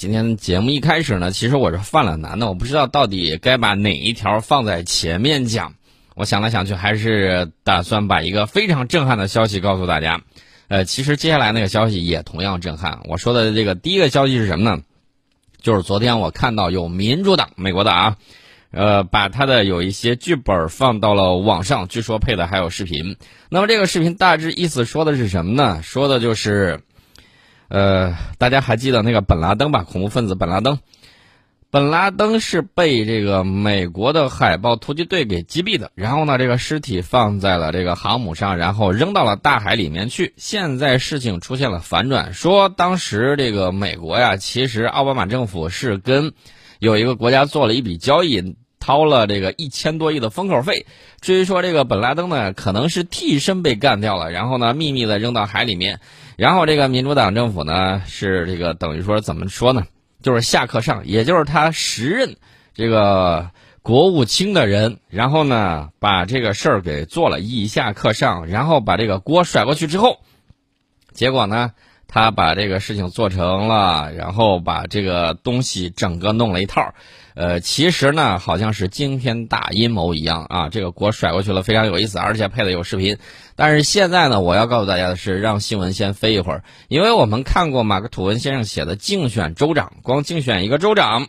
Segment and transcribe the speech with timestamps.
[0.00, 5.74] 今天节目一开始呢，其实我是犯了难的，我不知道到底该把哪一条放在前面讲。
[6.14, 10.22] 我想来想去，还是打算把一个非常震撼的消息告诉大家。
[10.68, 13.00] 呃，其实接下来那个消息也同样震撼。
[13.10, 14.82] 我说的这个第一个消息是什么呢？
[15.60, 18.16] 就是昨天我看到有民主党，美国的啊，
[18.70, 23.16] 呃，把他的有一些剧本放到了网上，据说配的还有视频。
[23.50, 25.82] 那么这个视频大致意思说的是什么呢？
[25.82, 26.80] 说的就是。
[27.70, 29.84] 呃，大家还记得那个本拉登吧？
[29.84, 30.80] 恐怖分子本拉登，
[31.70, 35.92] 本拉登是被这个美国的海豹突击队给击毙的。
[35.94, 40.34] 然后呢，这个尸体放在了这个航母上，然后扔到了大海里面去。
[40.36, 46.32] 现在事情出现了反转，说当时这个美国呀，其实奥巴马政府是跟
[46.80, 50.86] 有一个国家做了一笔交易，掏了这个一千多亿的封口费。
[51.20, 56.00] 至于说这个本拉登呢，可能是替身被干掉了，然后呢，秘密的扔到海里面。
[56.36, 59.86] 然后这个民主党政府呢，是这个等于说怎么说呢？
[60.22, 62.36] 就是下课上，也就是他时任
[62.74, 63.50] 这个
[63.82, 70.18] 国务卿的人，然后呢把这个事儿给做了，以下课上，然后把这个锅甩过去之后，
[71.12, 71.72] 结果呢？
[72.12, 76.92] 他把这个事情做成了，然后把这个东西整个弄了一套，
[77.34, 80.68] 呃，其实呢，好像是惊天大阴谋一样啊！
[80.68, 83.16] 这个锅甩过去了，非常有意思，而且配的有视频。
[83.54, 91.28] 但是现在呢，我要告诉大家的是，让新闻先飞一会儿，因为我们看过马克吐温先生写的竞选州长，光竞选一个州长。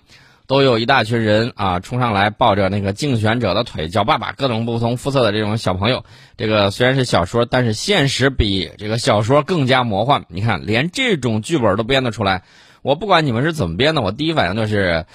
[0.52, 6.03] 都有一大群人啊冲上来抱着那个竞选者的腿叫爸爸，各种不同肤色的这种小朋友。
[6.35, 10.25] 这个虽然是小说，但是现实比这个小说更加魔幻。
[10.27, 12.44] 你看，连这种剧本都编得出来。
[12.81, 15.05] 我不管你们是怎么编的，我第一反应就是，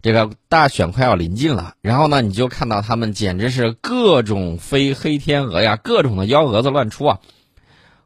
[0.00, 7.18] 这个大选快要临近了，然后呢，你就看到他们简直是各种飞黑天鹅呀，各种的幺蛾子乱出啊。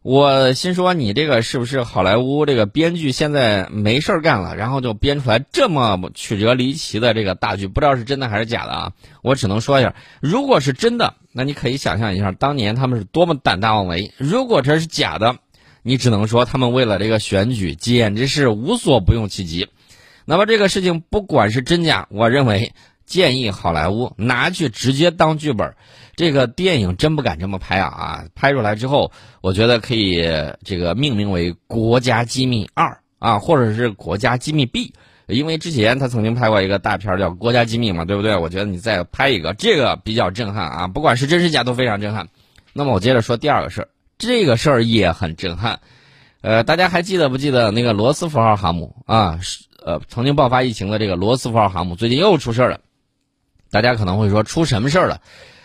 [0.03, 7.69] 我心说，你这个是不是好莱坞这个编剧现在没事儿干了，然后就编出来这么曲折离奇的这个大剧？
[7.69, 8.93] 不知道是真的还是假的啊！
[9.23, 15.37] 我只能说一下，如果是真的，那你可以想象一下当年他们是多么胆大妄为；如果这是假的，
[15.85, 19.69] 你只能说他们为了这个选举简直是无所不用其极。
[20.25, 22.73] 那么这个事情不管是真假，我认为
[23.07, 25.77] 建议好莱坞拿去直接当剧本。
[26.15, 27.89] 这个电影真不敢这么拍啊！
[27.89, 30.23] 啊，拍出来之后，我觉得可以
[30.63, 32.87] 这个命名为《国家机密二》
[33.19, 34.93] 啊，或者是《国家机密 B》，
[35.33, 38.37] 因为之前他曾经拍过一个大片叫《国家机密》嘛，对不对？
[38.37, 42.29] 我觉得你再拍一个，这个比较震撼啊，不管是真是假都非常震撼。
[42.75, 45.81] 那么我接着说第二个事儿，这个事儿也很震撼。
[46.43, 49.39] 呃，大家还记得不记得那个罗斯福号航母啊？
[49.41, 52.81] 是呃，曾经爆发疫情的这个罗斯福号航母最近又出事儿了。
[53.71, 55.21] 大家可能会说出什么事儿了？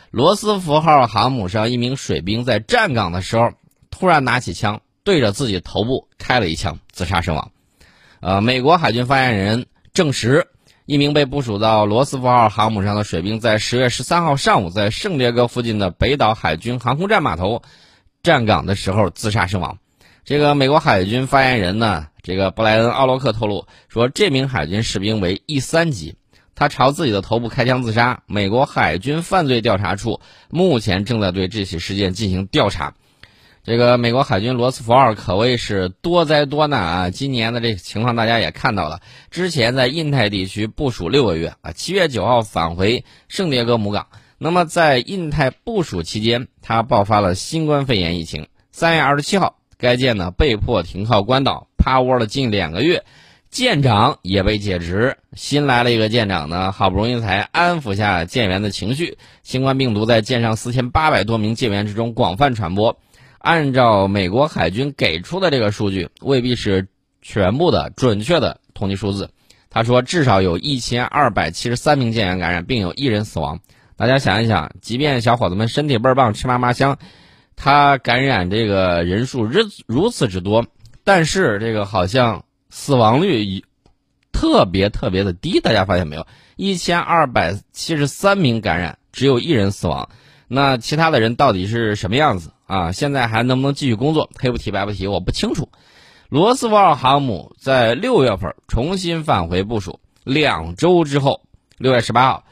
[0.10, 3.52] 罗斯福号航母上一名水兵在站岗的时候，
[3.92, 7.52] 突然拿起枪对着自己头部开了一枪，自杀身亡。
[8.22, 10.48] 呃，美国海军发言人证实，
[10.86, 17.62] 一名被部署到罗斯福号航母上的水兵在十月十三号上午在圣迭戈附近的北岛海军航空站码头
[18.24, 19.78] 站岗的时候自杀身亡。
[20.24, 26.16] 这个美国海军发言人呢，这个布莱恩·奥洛克透露说，这名海军士兵为 E 三级。
[26.58, 28.24] 他朝自己的头部开枪自杀。
[28.26, 30.20] 美国海军犯罪调查处
[30.50, 32.96] 目前正在对这起事件进行调查。
[33.64, 37.10] 这个美国海军罗斯福号可谓是多灾多难啊！
[37.12, 44.08] 今年的这个情况大家也看到了，之前在印太地区部署六个月啊，七月九号返回圣迭戈母港。
[44.40, 48.48] 那么在印太部署期间，他爆发了新冠肺炎疫情。
[48.72, 53.04] 三月二十七号，该舰呢被迫停靠关岛，趴窝了近两个月。
[53.58, 59.18] 舰长也被解职，新来了一个舰长呢，好不容易才安抚下舰员的情绪。
[59.42, 63.00] 新冠病毒在舰上四千八百多名舰员之中广泛传播。
[63.40, 66.88] 按照美国海军给出的这个数据，未必是
[67.24, 69.32] 全部的准确的统计数字。
[69.72, 73.60] 他说，至少有一千二百七十三名舰员感染，并有一人死亡。
[73.96, 77.00] 大家想一想，即便小伙子们身体倍儿棒，吃嘛嘛香，
[77.56, 80.68] 他感染这个人数如如此之多，
[81.04, 82.44] 但是这个好像。
[82.70, 83.64] 死亡率一
[84.32, 86.26] 特别特别的低，大家发现没有？
[86.56, 90.10] 一千二百七十三名感染，只有一人死亡。
[90.48, 92.92] 那其他的人到底是什么样子啊？
[92.92, 94.30] 现在还能不能继续工作？
[94.38, 95.70] 黑不提白不提，我不清楚。
[96.30, 101.42] 罗斯福号航母在六月份重新返回部署，两周之后，
[101.78, 102.44] 六月十八号，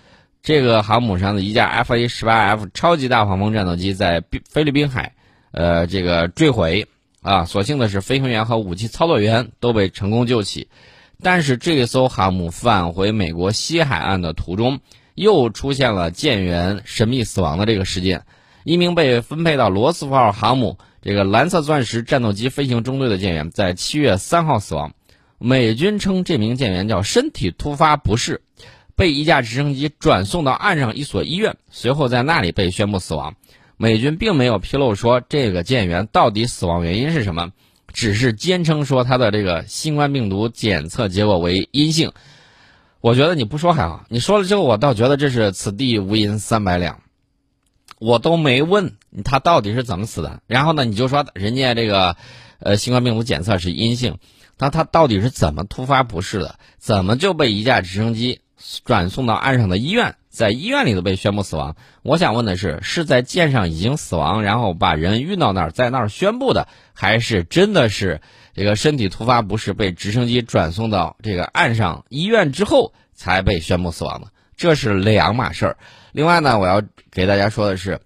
[0.41, 5.13] 这个航母上的一架 F A 十八 F 超级大黄蜂战斗机在菲律宾海，
[5.51, 6.87] 呃，这个坠毁。
[7.25, 10.67] 啊，所幸的是，飞行员和武器操作员都被成功救起。
[11.23, 14.79] 但是，这艘航母返回美国西海岸的途中，
[15.15, 18.25] 又出现了舰员神秘死亡的这个事件。
[18.63, 24.93] 一名被分配到罗斯福号航母这个蓝色钻石战斗机飞行中队的舰员，在七月三号死亡。
[25.39, 28.43] 美军称这名舰员叫身体突发不适，
[28.95, 33.33] 被一架直升机转送到岸上一所医院，随后在那里被宣布死亡。
[33.77, 37.51] 美军并没有披露说这个舰员到底死亡原因是什么，
[37.91, 42.11] 只是坚称说他的这个新冠病毒检测结果为阴性。
[43.01, 47.01] 我觉得你不说还好，你说了之后，我倒觉得这是此地无银三百两。
[47.99, 52.17] 我都没问他到底是怎么死的，然后呢，你就说人家这个，
[52.59, 54.17] 呃，新冠病毒检测是阴性，
[54.57, 56.59] 那他到底是怎么突发不适的？
[56.77, 58.41] 怎么就被一架直升机
[58.83, 61.75] 转送到岸上的医院，在医院里头被宣布死亡？
[62.03, 68.21] 我想问的是，是在舰上已经死亡，然后把人运到那儿，在那儿宣布的，还是真的是
[68.53, 74.27] 这个身体突发不适被直升机转送到这个岸上医院之后才被宣布死亡的？
[74.57, 75.77] 这是两码事儿。
[76.11, 76.81] 另外呢，我要
[77.11, 78.01] 给大家说的是，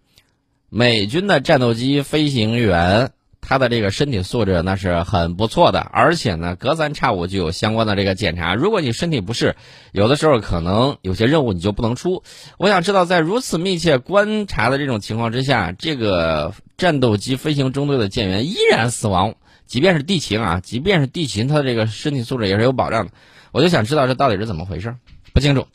[0.69, 3.11] 美军的战斗机飞行员
[3.49, 8.53] 他的这个身体素质那是很不错的，而且呢，隔三差五就有相关的这个检查。
[8.53, 9.55] 如果你身体不适，
[9.91, 12.21] 有的时候可能有些任务你就不能出。
[12.59, 19.33] 我想知道，在如此密切观察的这种情况之下，这个战斗机飞行中队的舰员依然死亡，
[19.65, 23.11] 即便是地勤啊，即便是地勤，他的这个身体素质也是有保障的。
[23.51, 24.95] 我就想知道这到底是怎么回事，
[25.33, 25.65] 不清楚。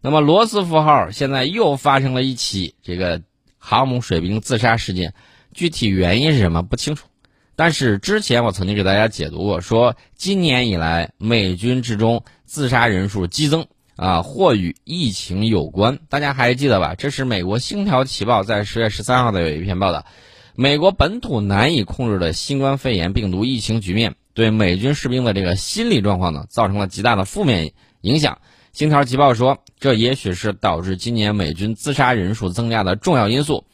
[0.00, 3.22] 那么罗斯福号现在又发生了一起这个
[3.58, 5.14] 航母水兵自杀事件，
[5.54, 7.06] 具体原因是什么不清楚。
[7.54, 13.66] 但是之前我曾经给大家解读过，说今年以来美军之中自杀人数激增
[13.96, 15.98] 啊，或与疫情有关。
[16.08, 16.94] 大家还记得吧？
[16.94, 20.06] 这是美国《星条旗报》在十月十三号的有一篇报道，
[20.54, 28.38] 美国本土难以控制的新冠肺炎病毒疫情局面，对美军士兵的这个心理状况呢，造成了极大的负面影响。
[28.78, 33.66] 《星条旗报》说，这也许是导致今年美军自杀人数增加的重要因素。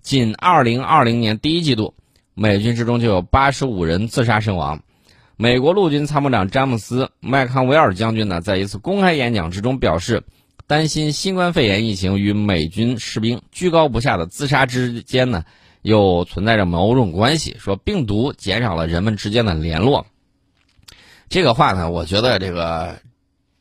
[0.00, 1.94] 仅2020年第一季度，
[2.34, 4.82] 美军之中就有85人自杀身亡。
[5.36, 10.22] 美国陆军参谋长詹姆斯·麦康维尔将军呢，在一次公开演讲之中表示，
[10.66, 15.44] 担心新冠肺炎疫情与美军士兵居高不下的自杀之间呢，
[15.82, 17.56] 又存在着某种关系。
[17.58, 20.06] 说病毒减少了人们之间的联络。
[21.28, 22.96] 这个话呢，我觉得这个。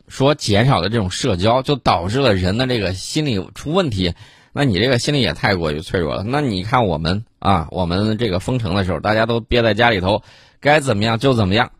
[0.10, 4.14] 说减少了这种社交，就导致了人的这个心理出问题。
[4.54, 6.24] 那你这个心理也太过于脆弱了。
[6.24, 10.22] 那你看我们啊，我们这个封城的时候，大家都憋在家里头，
[10.62, 11.72] 该怎么样就怎么样。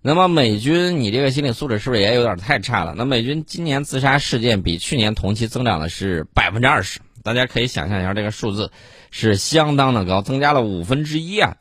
[0.00, 2.94] 那么美军，你这个心理素质是不是也有点太差了？
[2.96, 8.70] 那美军今年自杀事件比去年同期增长的是百分之二十，大家可以想象一下，这个数字
[9.10, 11.56] 是相当的高，增加了五分之一啊。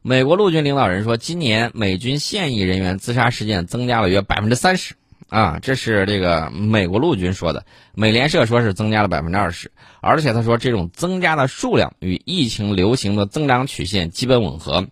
[0.00, 4.94] 美国陆军领导人说，今年美军现役人员自杀事件增加了约百分之三十。
[5.34, 9.68] 啊，这是这个美国陆军说的，美联社说是增加了百分之二十，
[10.00, 14.86] 而且他说这种增加的数量与疫情流行的增长曲线基本吻合。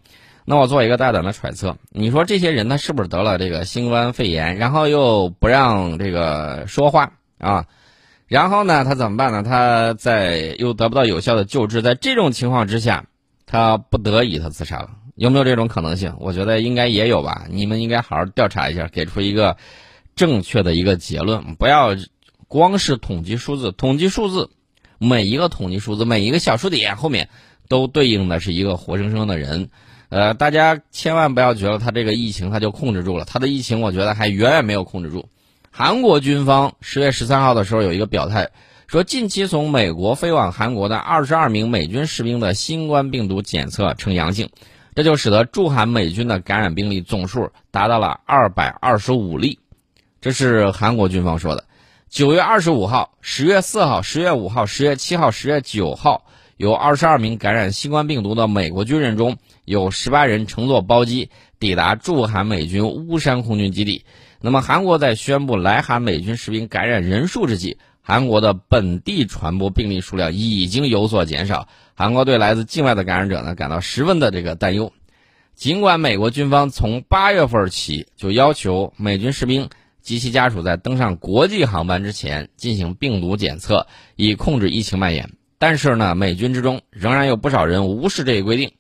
[0.45, 7.67] 那我做一个大胆的揣测，你说这些人他是不是得了这个新冠肺炎，然后又不让这个说话啊？
[8.27, 9.45] 然后呢，他怎么办呢？
[9.45, 13.05] 他在又得不到有效的救治，在这种情况之下，
[13.47, 16.13] 他不得已他自杀了，有没有这种可能性？
[16.19, 17.45] 我觉得应该也有吧。
[17.49, 19.57] 你们应该好好调查一下，给出一个。
[20.15, 21.97] 正确的一个结论，不要
[22.49, 24.51] 光是统计数字，统计数字，
[24.99, 27.29] 每一个统计数字，每一个小数点后面
[27.69, 29.71] 都对应的是一个活生生的人。
[30.11, 35.29] 呃，大家千万不要觉得他这个疫情他就控制住了，他的疫情我觉得还远远没有控制住。
[35.71, 38.51] 韩国军方十月十三号的时候有一个表态，
[38.87, 44.51] 说近期从美国飞往韩国的二十二名美军士兵的新冠病毒检测呈阳性，
[44.95, 49.61] 这就使得驻韩美军的感染病例总数达到了二百二十五例。
[50.23, 51.65] 这是韩国军方说的。
[52.09, 56.27] 九月二十五号、十月四号、十月五号、十月七号、十月九号，
[56.57, 64.05] 有二十二名感染新冠病毒的美国军人中，有十八人乘坐包机抵达驻韩美军乌山空军基地。
[64.41, 71.67] 那么，韩国在宣布来韩美军士兵感染人数之际，韩国的本地传播病例数量已经有所减少。
[71.95, 74.93] 韩国对来自境外的感染者呢，感到十分的这个担忧。
[75.57, 79.69] 尽管美国军方从八月份起就要求美军士兵。
[80.03, 85.31] 及其家属在登上国际航班之前进行病毒检测，以控制疫情蔓延。
[85.59, 88.73] 但是呢，美军之中仍然有不少人无视这一规定。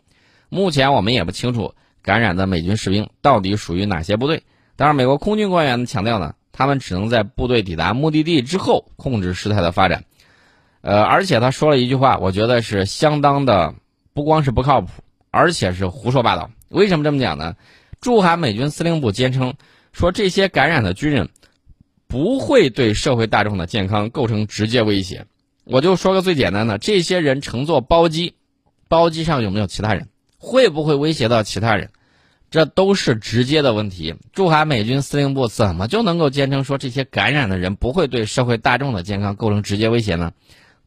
[0.48, 4.42] 目前我们也不清楚感染的美军士兵到底属于哪些部队。
[4.74, 10.04] 当然美国空军官员强调呢，他们只能在部队抵达目的地之后控制事态的发展。
[10.80, 13.76] 呃，而且他说了一句话，我觉得是相当的，
[14.12, 14.88] 不光是不靠谱，
[15.30, 16.50] 而且是胡说八道。
[16.68, 17.54] 为什么这么讲呢？
[18.00, 19.54] 驻韩美军司令部坚称。
[19.92, 21.28] 说这些感染的军人
[22.06, 25.26] 不会对社会大众的健康构成直接威胁。
[25.64, 28.34] 我就说个最简单的：这些人乘坐包机，
[28.88, 30.08] 包机上有没有其他人？
[30.38, 31.90] 会不会威胁到其他人？
[32.50, 34.14] 这都是直接的问题。
[34.32, 40.32] 驻韩美军司令部怎么就能够坚称说这些感染的人不会对社会大众的健康构成直接威胁呢？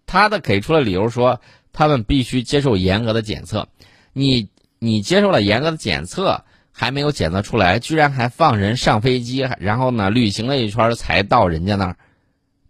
[0.05, 1.41] 他的给出了理由说，
[1.73, 3.67] 他们必须接受严格的检测。
[4.13, 6.43] 你你接受了严格的检测，
[6.77, 11.95] 还没有检测出来，居然还放人上飞机，然后呢旅行了一圈才到人家那儿，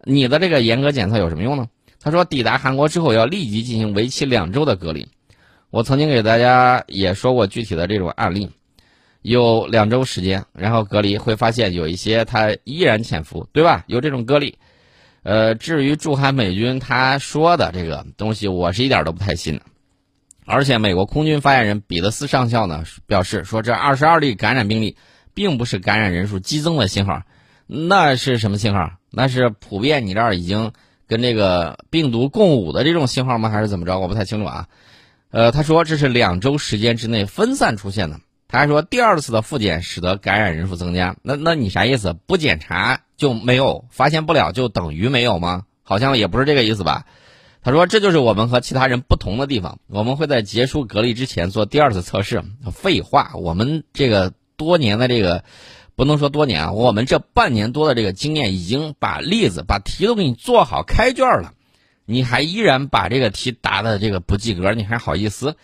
[0.04, 1.66] 你的这个严格检测有什么用呢？
[1.98, 5.08] 他说，抵达韩国之后要立即进行为期两周的隔离。
[5.70, 8.48] 我曾经给大家也说过具体的这种案例，
[9.22, 13.82] 有两周时间，然后隔离会发现有一些他依然潜伏，对吧？
[13.88, 14.56] 有这种隔离。
[15.24, 19.60] 呃，至于驻韩美军他说的这个东西，我是一点都不太信。
[20.46, 24.96] 而且，美国空军发言人彼得斯上校呢表示说，这二十二例感染病例
[25.34, 27.22] 并不是感染人数激增的信号，
[27.66, 28.92] 那是什么信号？
[29.10, 30.72] 那是普遍你这儿已经
[31.08, 33.50] 跟这个病毒共舞的这种信号吗？
[33.50, 33.98] 还是怎么着？
[33.98, 34.68] 我不太清楚啊。
[35.30, 38.20] 呃，他说这是两周时间之内分散出现的。
[38.48, 41.16] 他还说，第二次的复检使得感染人数增加。
[41.22, 42.14] 那那你啥意思？
[42.26, 45.64] 不检查就没有发现不了，就等于没有吗？
[45.82, 47.04] 好像也不是这个意思吧。
[47.66, 49.80] 他说，这就是我们和其他人不同的地方。
[49.88, 52.44] 我们会在结束隔离之前做第二次测试。
[52.70, 55.42] 废话，我们这个多年的这个
[55.96, 61.54] 不能说多年啊，我们这半年多的这个经验已经把例子、把题都给你做好开卷了，
[62.04, 65.56] 你还依然把这个题答的这个不及格，你还好意思？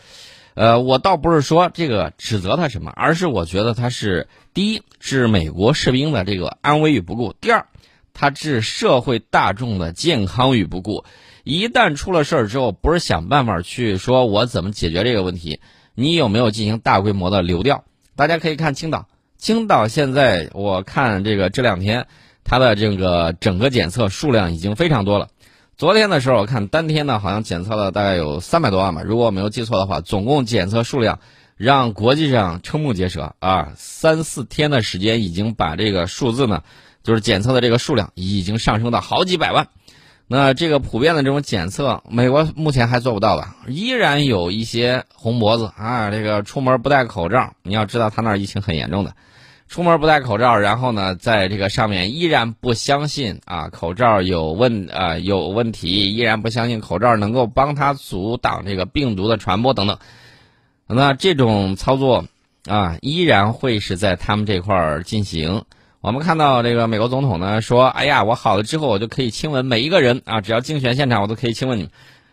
[0.55, 7.69] 呃，我倒不是说这个指责他什么，而是我觉得他是第一置美国士兵的这个安危于不顾，第二
[8.13, 11.05] 他置社会大众的健康于不顾。
[11.45, 15.61] 一旦出了事儿之后，不是想办法去说我怎么解决这个问题，
[15.95, 17.85] 你有没有进行大规模的流调？
[18.15, 19.09] 大家可以看青岛，
[19.39, 22.07] 青岛现在我看这个这两天
[22.45, 25.29] 它的这个整个检测数量已经非常多了。
[25.77, 31.19] 昨天的时候，我看当天呢，好像检测了大概有三百多万吧，如果我没有记错的话，总共检测数量
[31.57, 33.73] 让国际上瞠目结舌啊！
[33.75, 36.63] 三四天的时间，已经把这个数字呢，
[37.03, 39.69] 就是检测的这个数量已经上升到好几百万。
[40.27, 43.57] 那这个普遍的这种检测，美国目前还做不到吧？
[43.69, 49.15] 依然有一些红脖子啊，这个出门不戴口罩，你要知道他那儿疫情很严重的。
[49.69, 59.99] 出门不戴口罩，然后呢，在这个上面依然不相信啊，口罩有问啊有问题，依然不相信口罩能够帮他阻挡这个病毒的传播等等。
[60.87, 62.27] 那这种操作
[62.67, 65.65] 啊，依然会是在他们这块儿进行。
[66.03, 71.91] 我们看到这个美国总统呢说：“哎呀，我好了之后，我就可以亲吻每一个人啊，只要竞选现场，我都可以亲吻你。”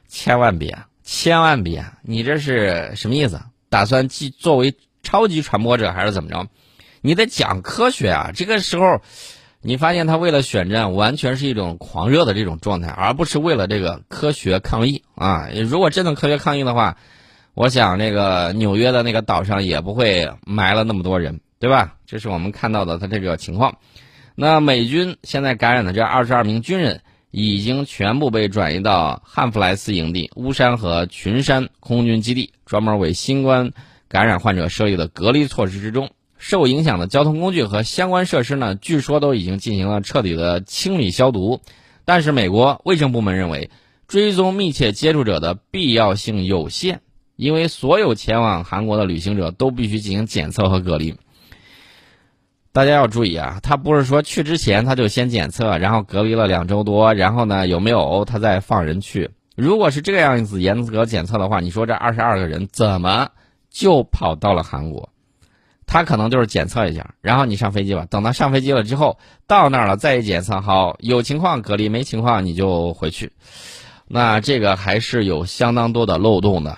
[0.09, 1.85] 千万别，千万别！
[2.01, 3.39] 你这是什么意思？
[3.69, 4.73] 打算既作为
[5.03, 6.47] 超级传播者，还是怎么着？
[7.01, 8.31] 你得讲科学啊！
[8.33, 9.01] 这个时候，
[9.61, 15.47] 你发现他为了选战，完全是一种狂热的这种状态，而不是为了这个科学抗议啊！
[15.53, 16.97] 如果真的科学抗议的话，
[17.53, 21.95] 我想那个纽约的那个岛上也不会埋了那么多人，对吧？
[22.05, 23.77] 这是我们看到的他这个情况。
[24.35, 27.01] 那美军现在感染的这二十二名军人，
[27.31, 33.73] 已经全部被转移到汉弗莱斯营地、巫山和群山空军基地，专门为新冠
[34.07, 36.09] 感染患者设立的隔离措施之中。
[36.37, 41.59] 受影响的交通工具和相关设施呢，据说都已经进行了彻底的清理消毒。
[42.05, 43.69] 但是，美国卫生部门认为，
[44.07, 47.01] 追踪密切接触者的必要性有限，
[47.35, 51.15] 因为所有前往韩国的旅行者都必须进行检测和隔离。
[52.71, 59.31] 大家要注意啊，他不是说去之前他就先检测，然后隔离了两周多，然后呢有没有他再放人去。
[59.55, 63.29] 如果是这个样子严格检测的话，你说这二十二个人怎么
[63.69, 65.09] 就跑到了韩国？
[65.87, 68.05] 他可能就是检测一下，然后你上飞机吧。
[68.07, 73.31] 等到上飞机了之后，到那儿了再一检测，好，有情况隔离，没情况你就回去。
[74.07, 76.77] 那这个还是有相当多的漏洞的。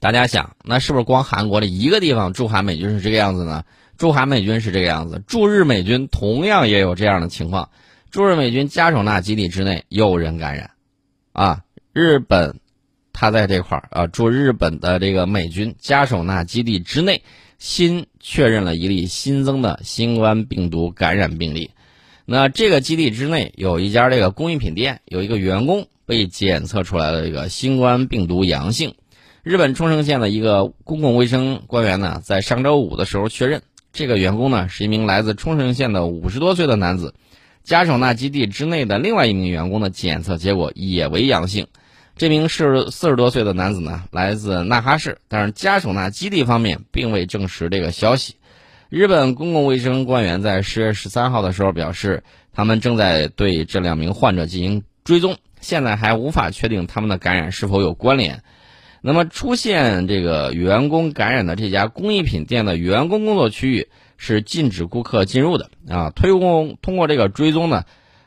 [0.00, 3.62] 大家想，那是不是光韩国的一个地方驻韩美军是这个样子呢？
[3.98, 7.70] 驻韩美军是这个样子，驻日美军同样也有这样的情况。
[8.10, 10.70] 驻日美军加手纳基地之内有人感染，
[11.32, 11.62] 啊，
[11.92, 12.60] 日本
[13.12, 17.22] 他在这块儿啊，驻日本的这个美军加手纳基地之内。
[17.58, 21.70] 新确认了一例新增的新冠病毒感染病例。
[22.26, 28.94] 那这个基地之内有一家这个工艺品店，有一个员工被检测出来了这个新冠病毒阳性。
[29.42, 33.62] 日本冲绳县的一个公共卫生官员呢，在上周五的时候确认，
[33.96, 37.14] 这个员工呢是一名来自冲绳县的五十多岁的男子。
[37.64, 41.66] 加手纳基地之内的另外一名员工的检测结果也为阳性。
[42.14, 48.36] 这名是四十多岁的男子呢，来自那哈市，但是加手纳基地方面并未证实这个消息。
[48.90, 52.22] 日本公共卫生官员在十月十三号的时候表示，
[52.52, 58.42] 他们正在对这两名患者进行追踪，现在还无法确定他们的感染是否有关联。
[59.00, 66.10] 那么出现这个员工感染的这家工艺品店的员工工作区域是禁止顾客进入的啊。
[66.10, 67.84] 推工通过这个追踪呢，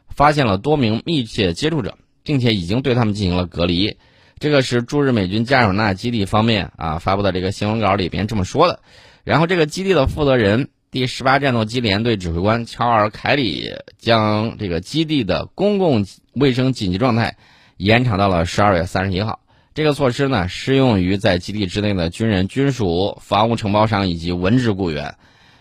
[0.08, 3.98] 发现了多名密切接触者，并且已经对他们进行了隔离。
[4.40, 8.80] 这个是驻日美军加尔纳基地方面啊发布的这个新闻稿里边这么说的。
[9.24, 10.70] 然后这个基地的负责人。
[10.92, 17.38] 第十八战斗机联队指挥官乔尔·凯里将这个基地的公共卫生紧急状态
[17.78, 19.40] 延长到了十二月三十一号。
[19.80, 25.16] 这个措施呢，适用于在基地之内的军人、军属、房屋承包商以及文职雇员。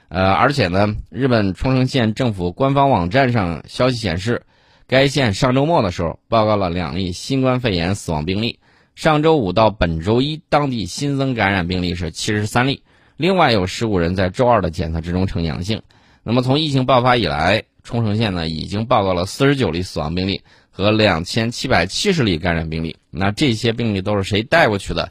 [0.09, 4.43] 呃，而且呢，日本冲绳县政府官方网站上消息显示，
[4.89, 8.59] 该县上周末的时候报告了两例新冠肺炎死亡病例。
[8.97, 12.83] 上周五到本周一，当地新增感染病例是七十三例。
[13.17, 15.81] 另外有十五人在周二的检测之中呈阳性。
[16.25, 20.43] 那么从疫情爆发以来，冲绳县呢已经报告了四十九例死亡病例
[20.79, 22.97] 和两千七百七十例感染病例。
[23.11, 25.11] 那这些病例都是谁带过去的？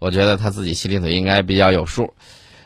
[0.00, 2.14] 我觉得他自己心里头应该比较有数。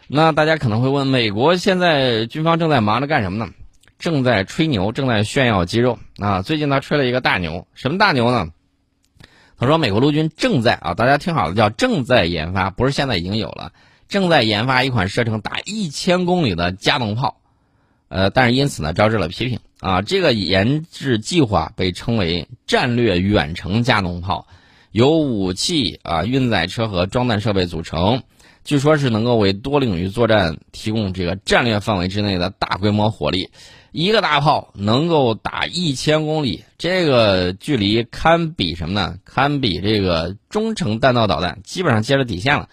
[0.06, 3.52] 那大家可能会问，美国现在军方正在忙着干什么呢？
[3.98, 6.40] 正在吹牛，正在炫耀肌肉啊！
[6.40, 8.48] 最近他吹了一个大牛，什么大牛呢？
[9.58, 13.72] 他说美国陆军正在啊，大家听好了，叫正在研发，不是现在已经有了。
[14.08, 17.42] 正在研发一款射程达一千公里的加农炮，
[18.08, 20.02] 呃，但是因此呢招致了批评啊。
[20.02, 24.46] 这个研制计划被称为战略远程加农炮，
[24.92, 28.22] 由武器啊、运载车和装弹设备组成，
[28.64, 33.50] 据说是能够为多领域作战提供这个战略范围之内的大规模火力。
[33.90, 39.16] 一个大炮能够打一千公里，这个距离堪比什么呢？
[39.24, 42.68] 堪比这个中程弹道导弹，基本上接着底线了。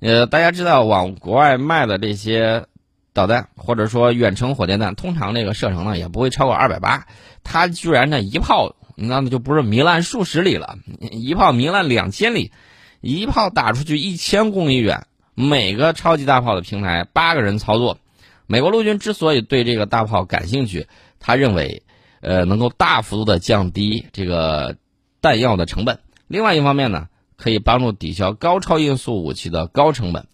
[0.00, 2.66] 呃，大家知道往国外卖的这些
[3.16, 7.06] 导弹，或者说远程火箭弹，通常这个射程呢也不会超过二百八。
[7.42, 10.78] 它居然呢一炮，那就不是糜烂数十里了，
[11.10, 12.52] 一炮糜烂两千里，
[13.00, 15.06] 一炮打出去一千公里远。
[15.34, 17.98] 每个超级大炮的平台八个人操作。
[18.46, 20.86] 美国陆军之所以对这个大炮感兴趣，
[21.18, 21.82] 他认为，
[22.20, 24.76] 呃，能够大幅度的降低这个
[25.20, 25.98] 弹药的成本。
[26.28, 27.08] 另外一方面呢。
[27.38, 30.26] 可以帮助抵消高超音速武器的高成本。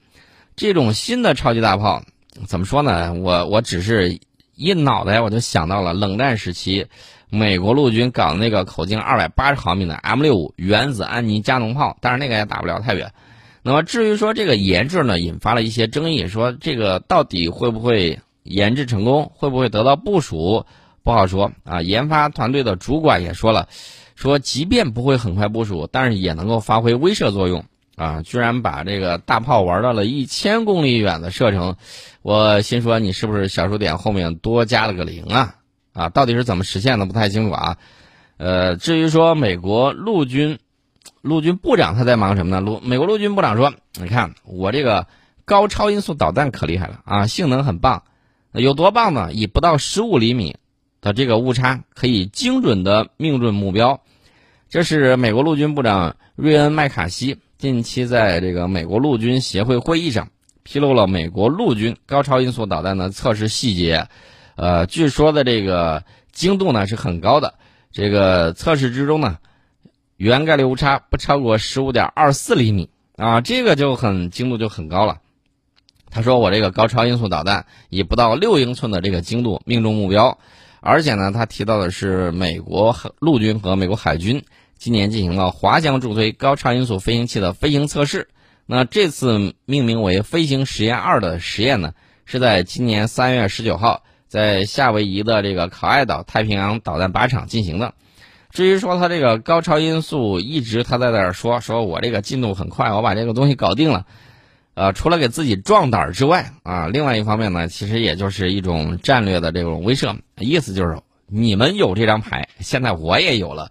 [0.54, 2.04] 这种新的超级大炮
[2.46, 3.12] 怎么说呢？
[3.14, 4.18] 我我只是
[4.54, 6.86] 一脑袋我就想到了冷战时期
[7.28, 13.12] 美国陆军搞的那个口径二百八十毫米的 M 六五原子安妮加农炮，但是那个也打不了太远。
[13.62, 20.66] 那么至于说这个研制呢，引发了一些争议，说这个到底会不会研制成功，会不会得到部署，
[21.02, 21.80] 不好说啊。
[21.80, 23.68] 研发团队的主管也说了。
[24.14, 27.64] 说，即便不会很快部署，但是也能够发挥威慑作用
[28.02, 28.22] 啊！
[28.22, 31.76] 居然把这个大炮玩到了一千公里远的射程，
[32.22, 35.54] 我心说你是不是小数点后面多加了个零啊？
[35.92, 37.06] 啊，到底是怎么实现的？
[37.06, 37.76] 不太清楚啊。
[38.38, 40.58] 呃，至于说美国陆军
[41.20, 42.60] 陆军部长他在忙什么呢？
[42.60, 45.06] 陆美国陆军部长说：“你看我这个
[45.44, 48.02] 高超音速导弹可厉害了啊，性能很棒，
[48.52, 49.32] 有多棒呢？
[49.32, 50.56] 以不到十五厘米。”
[51.02, 54.02] 的这个误差可以精准的命中目标，
[54.68, 60.30] 这是美国陆军部长瑞恩·麦卡锡近期在这个美国陆军协会会议上
[60.64, 64.08] 披露了美国陆军高超音速导弹的测试细节。
[64.56, 67.54] 呃，据说的这个精度呢是很高的，
[67.92, 69.38] 这个测试之中呢，
[70.16, 75.20] 原概率误差不超过十五点二四厘米啊，这个就很精度就很高了。
[76.10, 80.36] 他说我这个高超音速导弹以不到六英寸的这个精度命中目标。
[80.80, 84.42] 而且呢，他提到的是美国陆军和美国海军
[84.82, 88.26] 今年进行了滑翔助推高超音速飞行器的飞行测试。
[88.66, 91.92] 那这次命名为“飞行实验二”的实验呢，
[92.24, 97.94] 是在今年三月十九号在夏威夷的这个考爱岛太平洋导弹靶场进行的。
[98.50, 104.04] 至于说它这个高超音速，一直他在那儿说说我这个进度很快，我把这个东西搞定了。
[104.74, 113.70] 呃，除了给自己壮胆之外，啊，另外一方面呢，其实也就是一种战略的这种威慑，意思就是你们有这张牌，现在我也有了。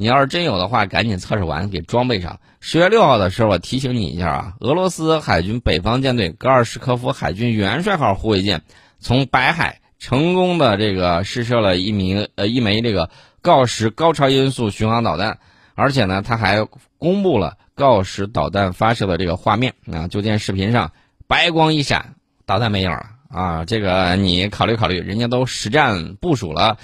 [0.00, 2.40] 你要是真有的话，赶紧测试完给装备上。
[2.58, 8.62] 十月六号的时候，我提醒你一下啊，俄罗斯海军北方舰队戈尔什科夫海军元帅号护卫舰
[8.98, 13.10] 从白海成功的这个试射了一名呃一枚这个
[13.42, 15.38] 锆石高超音速巡航导弹，
[15.74, 17.58] 而且呢，他还公布了。
[17.74, 20.92] 锆石导弹发射的这个画面啊，就见视频上
[21.26, 22.14] 白光一闪，
[22.46, 23.64] 导弹没影了啊！
[23.66, 26.78] 这个你考虑考虑，人家都实战部署了，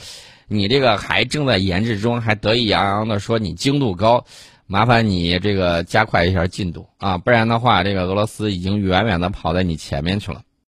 [0.48, 4.24] 你这个还正在研制中，还得意洋洋的说你精度高，
[4.66, 10.42] 麻烦你这个加快一下进度啊，不然的话，这个俄罗斯已经远远的跑在你前面去了。